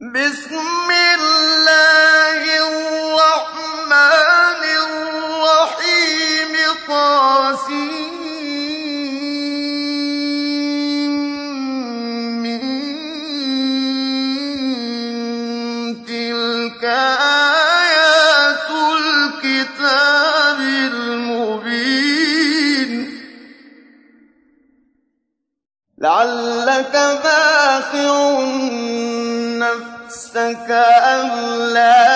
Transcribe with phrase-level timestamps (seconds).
[0.00, 0.54] بسم
[30.68, 31.28] كأن
[31.74, 32.07] لا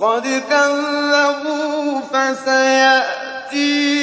[0.00, 3.99] فقد كذبوا فسيأتيهم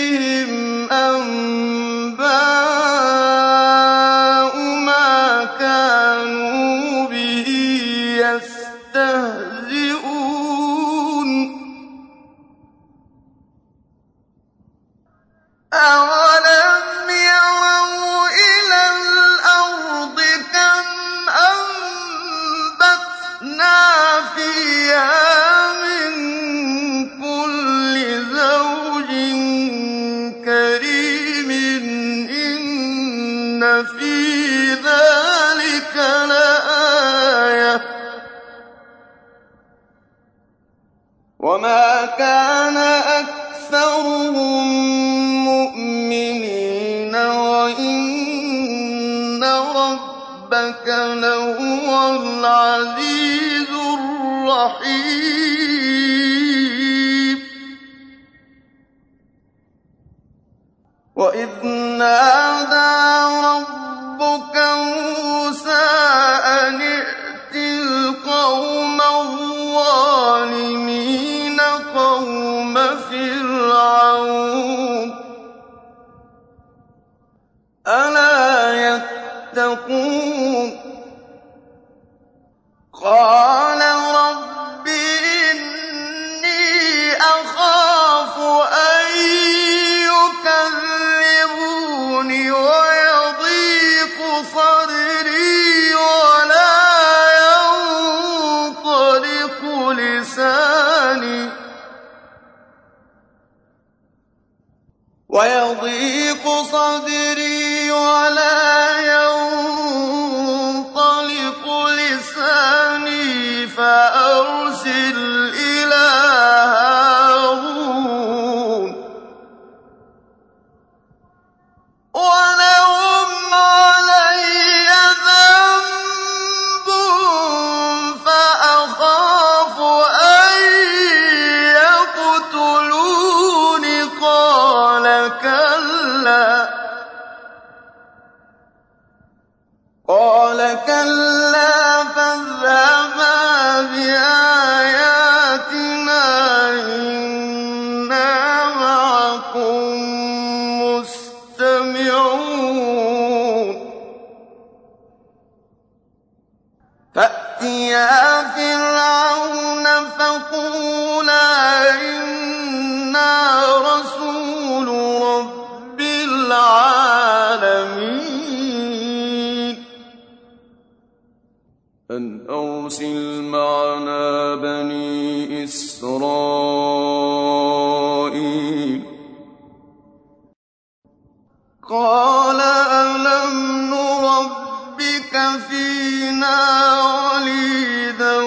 [185.77, 186.59] فينا
[187.01, 188.37] وليدا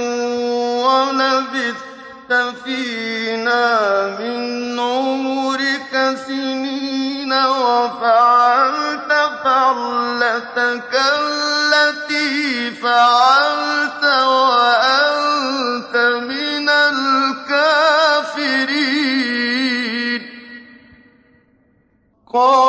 [0.86, 2.32] ولبثت
[2.64, 3.70] فينا
[4.18, 4.40] من
[4.80, 5.94] عمرك
[6.26, 9.10] سنين وفعلت
[9.44, 15.94] فعلتك التي فعلت وأنت
[16.30, 17.80] من الكافرين.
[22.32, 22.59] قال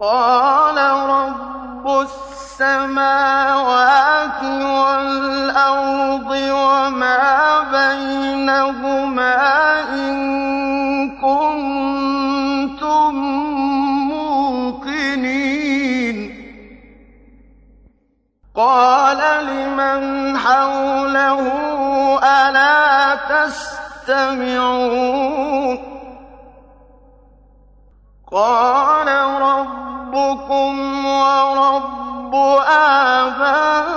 [0.00, 0.76] قَالَ
[1.10, 3.29] رَبُّ السَّمَاوَاتِ
[4.62, 9.36] وَالْأَرْضِ وَمَا بَيْنَهُمَا
[9.94, 10.16] إِن
[11.20, 13.14] كُنتُم
[14.08, 15.36] مُّوقِنِينَ.
[18.56, 21.42] قَالَ لِمَنْ حَوْلَهُ
[22.18, 24.60] أَلَا تَسْتَمِعُونَ؟
[28.32, 29.08] قَالَ
[29.42, 30.72] رَبُّكُمْ
[31.06, 33.90] وَرَبُّ آبَائِكُمُ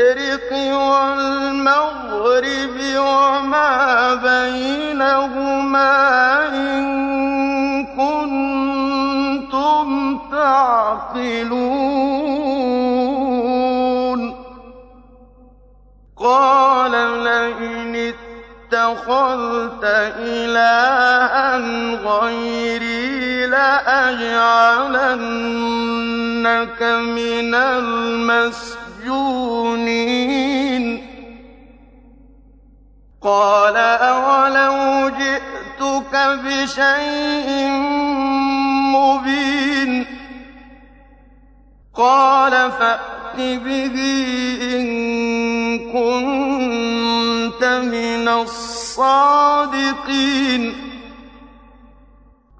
[0.00, 1.76] الْمَشْرِقِ وَالْمَغْرِبِ
[2.96, 5.92] وَمَا بَيْنَهُمَا
[6.48, 6.82] إِن
[7.96, 9.88] كُنتُمْ
[10.32, 11.60] تَعْقِلُونَ.
[16.16, 16.92] قَالَ
[17.24, 18.12] لَئِنِ
[18.72, 19.84] اتَّخَذْتَ
[20.18, 21.56] إِلَٰهًا
[22.04, 24.82] غَيْرِي لَأَجْعَلَنَّكَ
[26.82, 27.54] مِنَ
[29.00, 30.84] الْمَسْجُونِينَ
[33.22, 36.14] قَالَ أَوَلَوْ جِئْتُكَ
[36.44, 37.68] بِشَيْءٍ
[38.96, 40.06] مُّبِينٍ
[41.94, 43.96] قَالَ فَأْتِ بِهِ
[44.76, 44.84] إِن
[45.92, 49.60] كُنتَ مِنَ الصَّادِقِينَ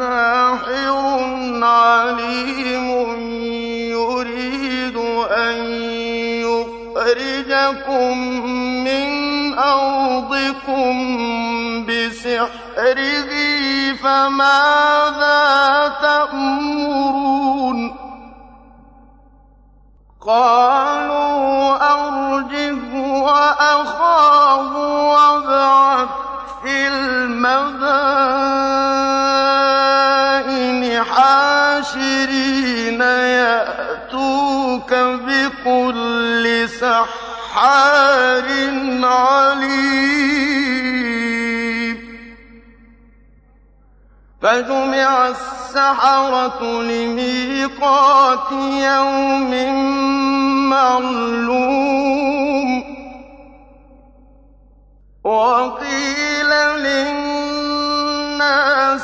[0.00, 0.96] لَسَاحِرٌ
[1.64, 2.88] عَلِيمٌ
[3.92, 4.96] يُرِيدُ
[5.30, 5.56] أَن
[6.48, 8.18] يُخْرِجَكُم
[8.88, 9.08] مِّنْ
[9.58, 10.92] أَرْضِكُم
[11.86, 13.30] بِسِحْرِهِ
[14.02, 15.42] فَمَاذَا
[16.02, 17.78] تَأْمُرُونَ؟
[20.26, 22.82] قَالُوا أَرْجِهْ
[23.22, 24.72] وَأَخَاهُ
[25.12, 26.08] وَابْعَثْ
[26.62, 28.40] فِي الْمَدَائِنِ.
[32.30, 38.46] حَاشِرِينَ يَأْتُوكَ بِكُلِّ سَحَّارٍ
[39.04, 39.90] عَلِيمٍ.
[44.42, 49.52] فَجُمِعَ السَّحَرَةُ لِمِيقَاتِ يَوْمٍ
[50.70, 51.90] مَّعْلُومٍ.
[55.24, 57.52] وَقِيلَ لِلنَّاسِ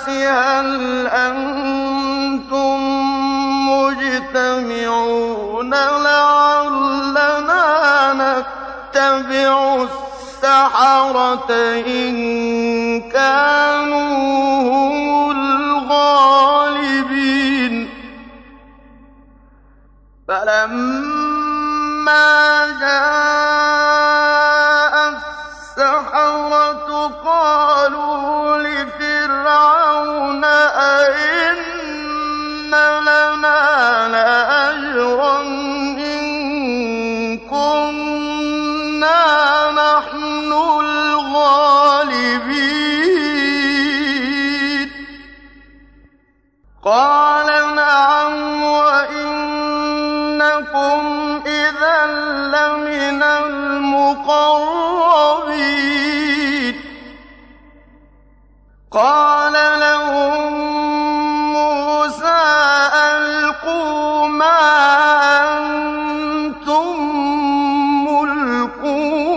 [0.09, 1.86] هَلْ أَنتُم
[4.66, 5.70] مُّجْتَمِعُونَ
[6.02, 7.62] لَعَلَّنَا
[8.12, 11.50] نَتَّبِعُ السَّحَرَةَ
[11.87, 12.14] إِن
[13.11, 14.11] كَانُوا
[14.62, 16.54] هُمُ الْغَالِبِينَ.
[20.28, 22.26] فَلَمَّا
[22.80, 24.14] جَاءَ
[25.08, 26.88] السَّحَرَةُ
[27.25, 28.46] قَالُوا
[58.97, 60.53] قَالَ لَهُم
[61.53, 62.49] مُّوسَىٰ
[62.95, 64.61] أَلْقُوا مَا
[65.45, 66.97] أَنتُم
[68.09, 69.37] مُّلْقُونَ.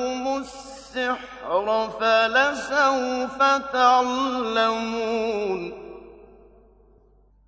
[0.00, 3.38] عَلَّمَكُمُ السِّحْرَ فَلَسَوْفَ
[3.72, 5.62] تَعْلَمُونَ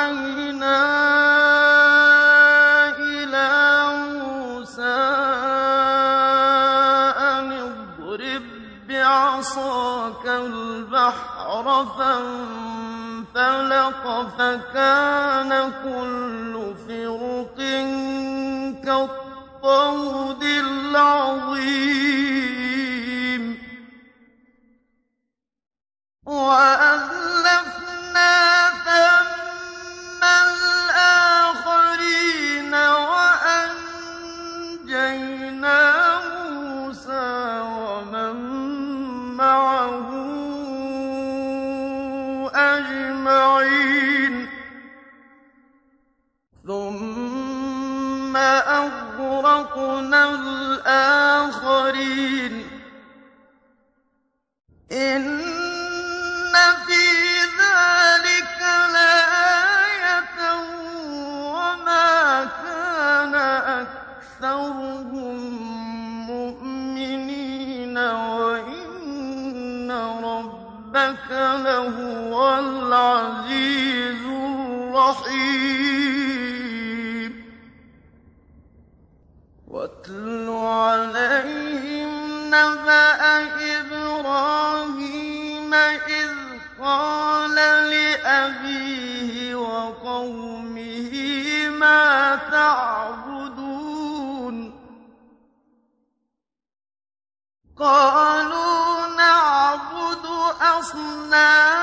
[97.78, 100.26] قَالُوا نَعْبُدُ
[100.60, 101.73] أَصْنَامًا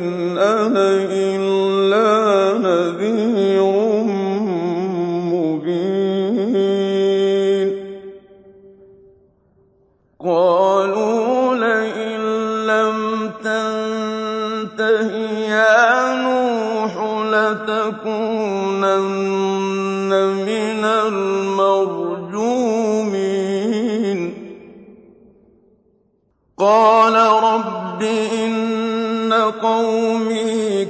[0.00, 1.39] إن أنا إلا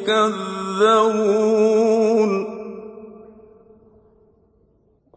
[0.06, 1.80] تكذبون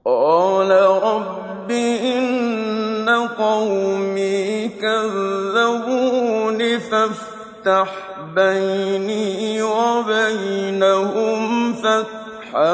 [0.05, 0.71] قال
[1.03, 7.93] رب إن قومي كذبون فافتح
[8.35, 11.43] بيني وبينهم
[11.73, 12.73] فتحا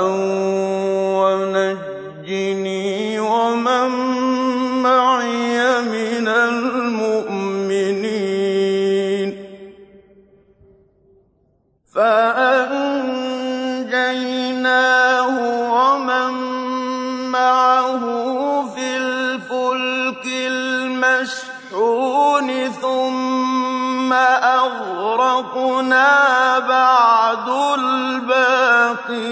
[25.70, 29.30] ربنا بعد الباقين.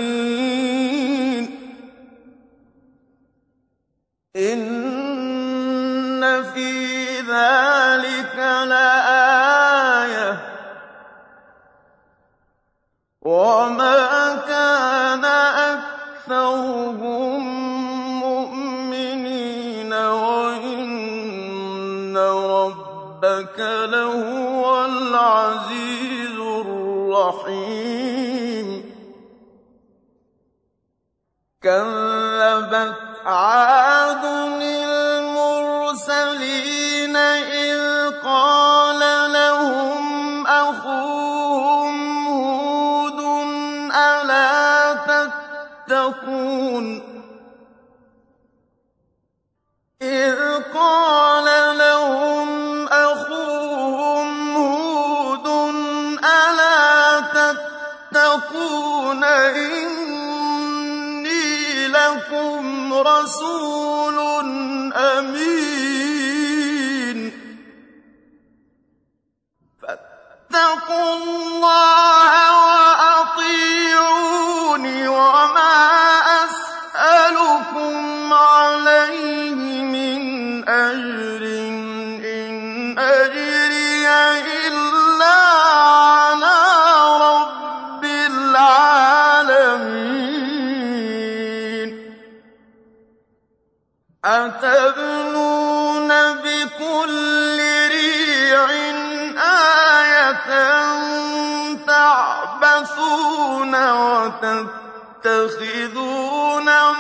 [4.36, 8.36] إن في ذلك
[8.68, 10.38] لآية.
[13.22, 14.17] وما
[27.28, 28.98] رحيم
[31.62, 33.87] كذبت عاد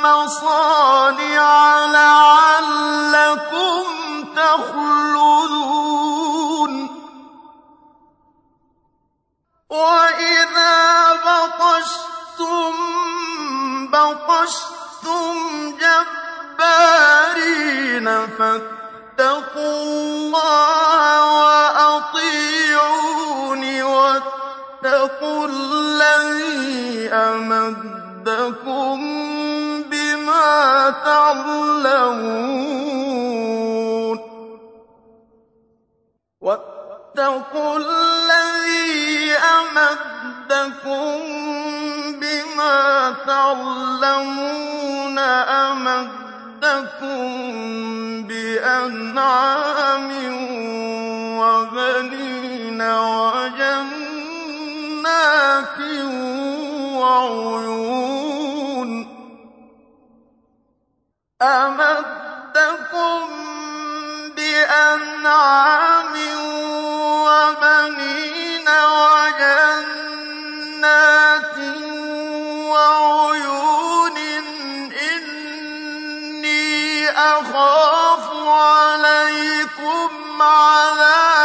[0.03, 3.83] مصانع لعلكم
[4.35, 5.67] تخلدون.
[9.69, 12.73] وإذا بطشتم
[13.91, 15.35] بطشتم
[16.57, 17.27] جبارين
[18.37, 20.76] فاتقوا الله
[37.17, 41.17] واتقوا الذي أمدكم
[42.21, 45.17] بما تعلمون
[45.69, 47.27] أمدكم
[48.27, 50.09] بأنعام
[51.39, 53.97] وبنين وجنات
[56.95, 58.16] وعيون.
[61.41, 63.29] أمدكم
[64.35, 66.13] بأنعام
[67.25, 68.67] وبنين
[69.49, 70.27] وجنات
[72.69, 74.17] وعيون
[76.17, 76.65] إني
[77.09, 81.36] أخاف عليكم عذاب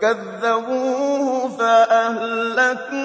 [0.00, 2.96] فكذبوه فأهلكناه.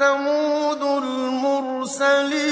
[0.00, 0.82] ثمود
[2.02, 2.50] المرسلين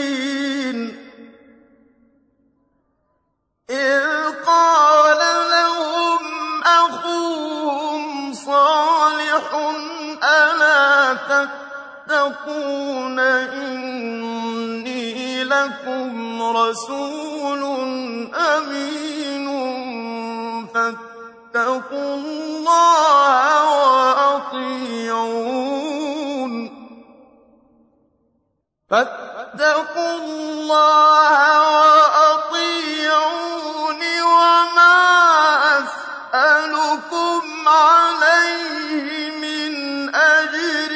[3.71, 4.05] إذ
[4.47, 5.19] قال
[5.51, 6.23] لهم
[6.65, 9.45] أخوهم صالح
[10.25, 11.15] ألا
[12.09, 15.05] تتقون إني
[15.45, 17.63] لكم رسول
[18.35, 19.49] أمين
[20.75, 23.65] فاتقوا الله
[23.99, 25.48] وأطيعون
[28.91, 31.37] فَاتَّقُوا اللَّهَ
[32.01, 32.81] وَأَطِيعُونِ
[34.23, 34.97] وَمَا
[35.79, 39.09] أَسْأَلُكُمْ عَلَيْهِ
[39.45, 39.73] مِنْ
[40.15, 40.93] أَجْرٍ ۖ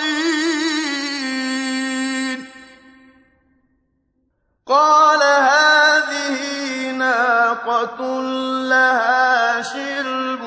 [4.66, 6.38] قَالَ هَٰذِهِ
[6.92, 8.20] نَاقَةٌ
[8.68, 10.42] لَّهَا شِرْبٌ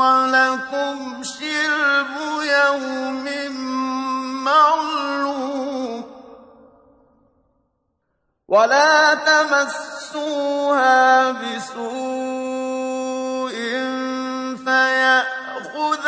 [0.00, 3.26] وَلَكُمْ شِرْبُ يَوْمٍ
[4.44, 6.04] مَّعْلُومٍ.
[8.48, 12.61] وَلَا تَمَسُّوهَا بِسُوءٍ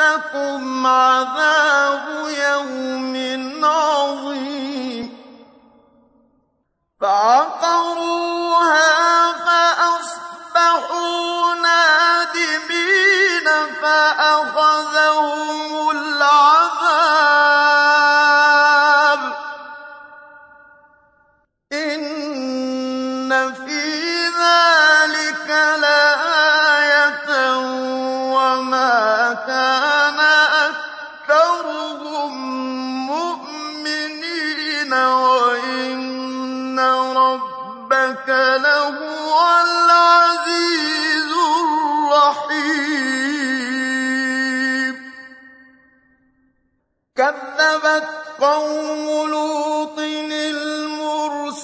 [0.05, 3.15] فَيَأْخُذَكُمْ عَذَابُ يَوْمٍ
[3.65, 5.11] عَظِيمٍ.
[7.01, 8.13] فَعَقَرُوهَا
[9.33, 10.75] فَأَصْبَحُوا
[11.55, 12.65] نَادِمِينَ
[13.83, 15.31] فَأَخَذَهُمُ
[15.91, 17.34] الْعَذَابُ ۗ.
[47.75, 48.09] كَذَّبَتْ
[48.41, 49.99] قَوْمُ لُوطٍ
[50.33, 51.55] الْمُرْسَلِينَ.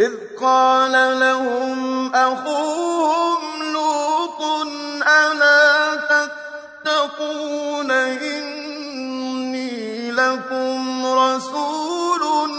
[0.00, 4.42] إِذْ قَالَ لَهُمْ أَخُوهُمْ لُوطٌ
[5.08, 8.90] أَلَا تَتَّقُونَ إِنِّي
[10.10, 12.50] لَكُمْ رَسُولٌ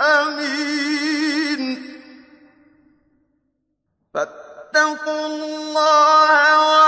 [0.00, 1.62] أَمِينٌ.
[4.14, 6.85] فَاتَّقُوا اللَّهَ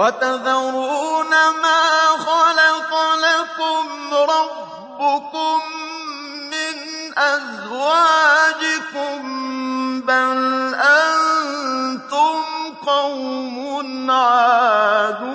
[0.00, 1.30] وَتَذَرُونَ
[1.62, 1.82] مَا
[2.16, 2.92] خَلَقَ
[3.26, 3.84] لَكُمْ
[4.14, 5.60] رَبُّكُم
[6.52, 6.76] مِّنْ
[7.18, 8.40] أَزْوَاجِكُم
[10.00, 10.38] ۚ بَلْ
[10.74, 12.40] أَنتُمْ
[12.86, 15.30] قَوْمٌ عَادُونَ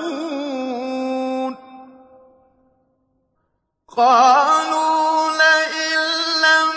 [3.97, 5.99] قَالُوا لَئِن
[6.45, 6.69] لَّمْ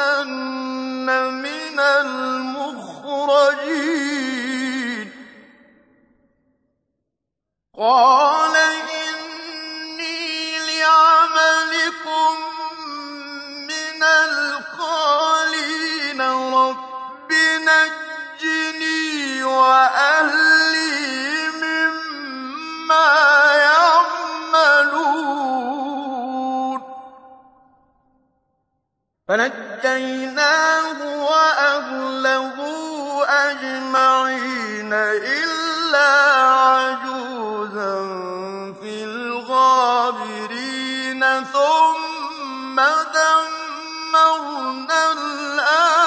[1.34, 1.43] مِنَ
[1.80, 3.34] الْمُخْرَجِينَ
[29.84, 32.56] فَنَجَّيْنَاهُ وَأَهْلَهُ
[33.28, 36.12] أَجْمَعِينَ إِلَّا
[36.64, 37.96] عَجُوزًا
[38.82, 40.64] فِي الْغَابِرِينَ
[41.44, 42.76] ثُمَّ
[43.16, 46.04] دَمَّرْنَا الْآخَرِينَ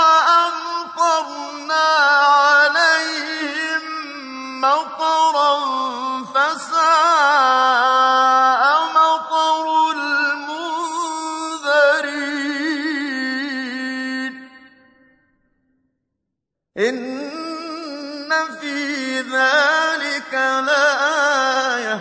[4.65, 5.53] مَّطَرًا
[6.21, 6.85] ۖ فَسَاءَ
[8.99, 10.85] مَطَرُ الْمُنذَرِينَ.
[16.79, 18.79] إِنَّ فِي
[19.21, 20.35] ذَٰلِكَ
[20.69, 22.01] لَآيَةً ۖ.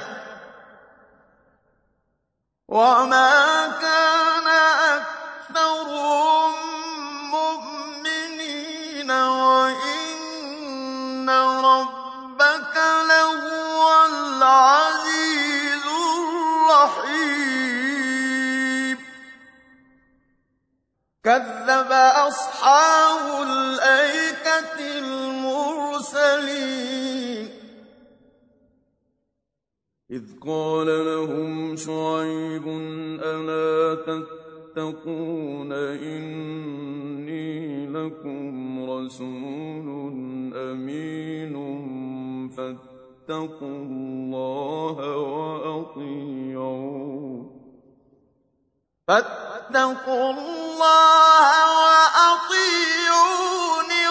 [2.68, 3.33] وَمَا
[21.24, 21.92] كَذَّبَ
[22.28, 26.24] أَصْحَابُ الْأَيْكَةِ الْمُرْسَلِينَ.
[30.12, 32.68] إِذْ قَالَ لَهُمْ شُعَيْبٌ
[33.24, 35.72] أَلَا تَتَّقُونَ
[36.12, 37.52] إِنِّي
[37.88, 39.88] لَكُمْ رَسُولٌ
[40.56, 41.56] أَمِينٌ
[42.50, 46.24] فَاتَّقُوا اللَّهَ وَأَطِيعُونِ.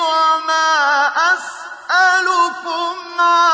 [0.02, 3.51] وَمَا أَسْأَلُكُمْ عَلَيْهِ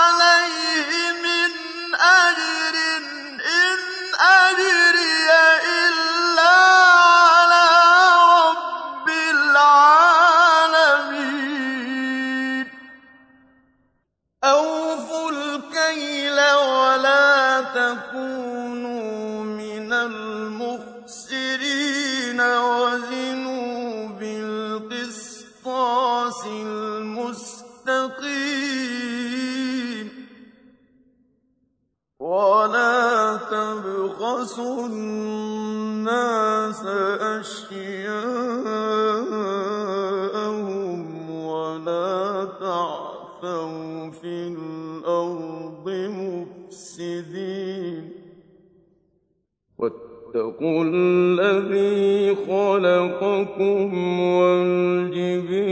[49.78, 55.66] وَاتَّقُوا الَّذِي خَلَقَكُمْ وَالْجِبِلَّةَ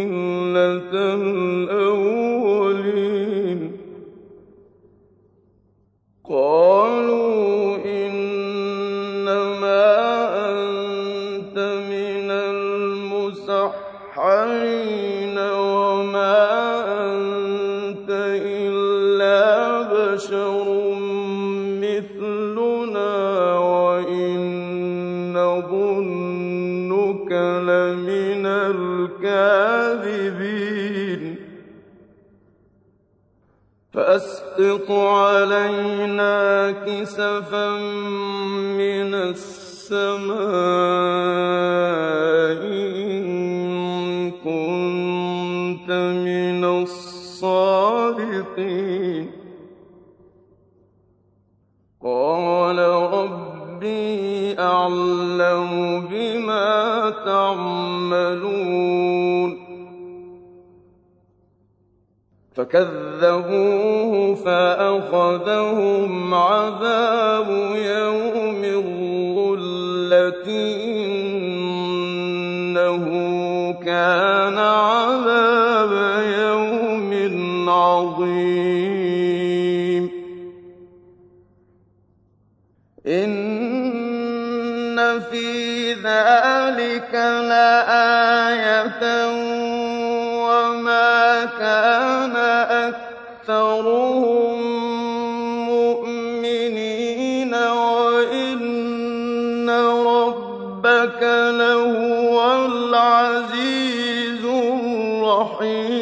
[1.14, 2.25] الْأَوَّلِينَ
[34.56, 37.70] فَأَسْقِطْ عَلَيْنَا كِسَفًا
[38.80, 40.46] مِّنَ السَّمَاءِ
[42.64, 47.76] إِن كُنتَ مِنَ الصَّادِقِينَ.
[62.66, 70.48] فَكَذَّبُوهُ فَأَخَذَهُمْ عَذَابُ يَوْمِ الظُّلَّةِ ۚ
[71.28, 73.04] إِنَّهُ
[73.86, 75.92] كَانَ عَذَابَ
[76.42, 77.10] يَوْمٍ
[77.70, 79.14] عَظِيمٍ.
[83.06, 84.98] إِنَّ
[85.30, 87.14] فِي ذَٰلِكَ
[87.50, 89.02] لَآيَةً
[89.32, 89.36] ۖ
[91.44, 92.36] كَانَ
[92.86, 94.58] أَكْثَرُهُم
[95.70, 98.56] مُّؤْمِنِينَ وَإِنَّ
[100.06, 101.22] رَبَّكَ
[101.62, 105.96] لَهُوَ الْعَزِيزُ الرَّحِيمُ.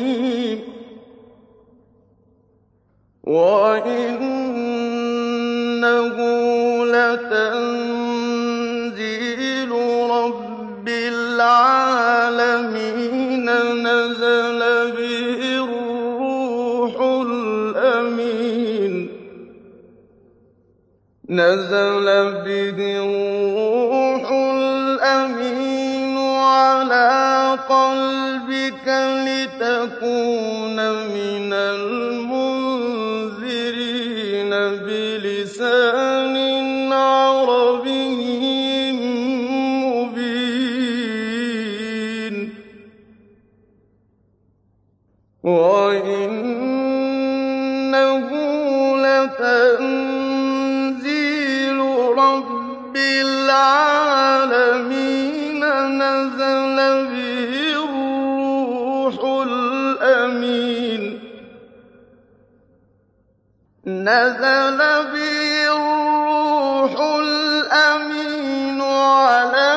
[21.45, 22.07] نزل
[22.45, 28.87] به الروح الأمين على قلبك
[29.27, 32.34] لتكون من المؤمنين
[64.05, 64.79] نزل
[65.13, 69.73] به الروح الأمين على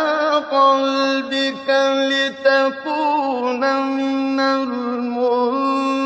[0.51, 1.69] قلبك
[2.11, 5.96] لتكون من المنذرين.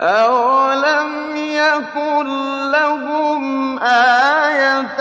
[0.00, 2.26] أَوَلَمْ يَكُن
[2.72, 5.00] لَّهُمْ آيَةً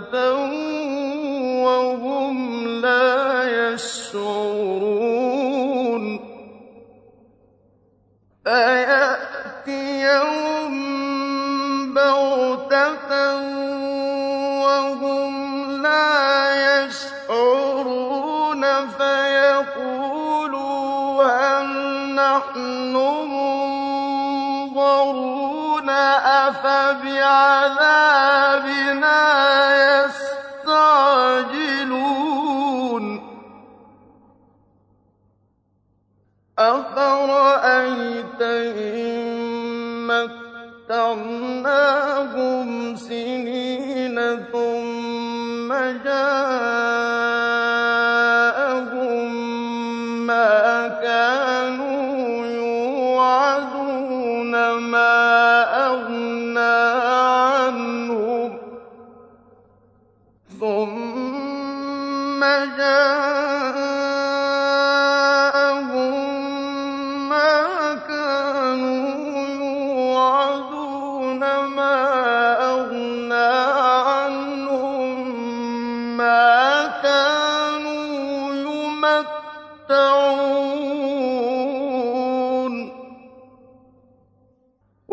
[0.00, 0.35] فَتَوَلَّوْا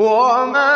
[0.04, 0.73] وما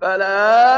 [0.00, 0.71] فلا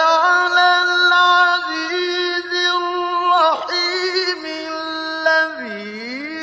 [0.01, 5.83] على العزيز الرحيم الذي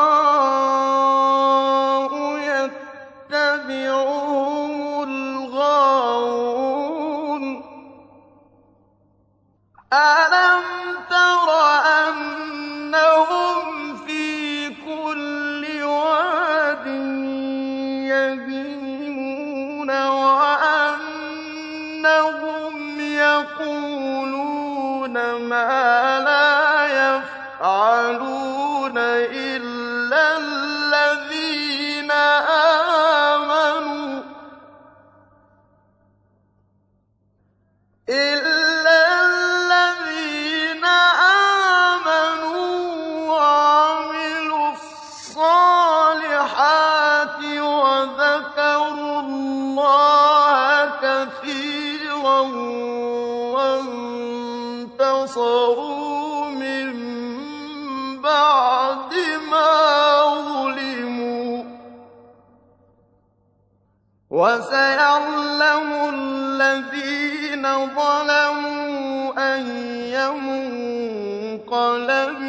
[64.37, 67.65] وسيعلم الذين
[67.97, 70.13] ظلموا أي
[71.65, 72.46] منقلب